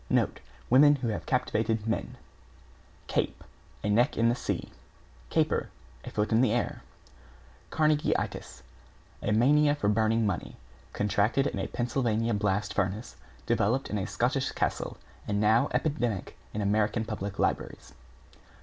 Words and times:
Note, 0.09 0.39
Women 0.67 0.95
who 0.95 1.09
have 1.09 1.27
captivated 1.27 1.85
men. 1.85 2.17
=CAPE= 3.05 3.43
A 3.83 3.89
neck 3.91 4.17
in 4.17 4.29
the 4.29 4.33
sea. 4.35 4.71
=CAPER= 5.29 5.69
A 6.03 6.09
foot 6.09 6.31
in 6.31 6.41
the 6.41 6.53
air. 6.53 6.81
=CARNEGIE 7.69 8.15
ITIS= 8.17 8.63
A 9.21 9.31
mania 9.31 9.75
for 9.75 9.89
burning 9.89 10.25
money. 10.25 10.55
Contracted 10.91 11.45
in 11.45 11.59
a 11.59 11.67
Pennsylvania 11.67 12.33
blast 12.33 12.73
furnace, 12.73 13.15
developed 13.45 13.91
in 13.91 13.99
a 13.99 14.07
Scotch 14.07 14.55
castle 14.55 14.97
and 15.27 15.39
now 15.39 15.67
epidemic 15.71 16.35
in 16.51 16.61
American 16.61 17.05
public 17.05 17.37
libraries. 17.37 17.93